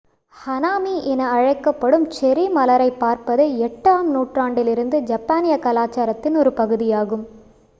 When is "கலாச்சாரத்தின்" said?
5.59-6.37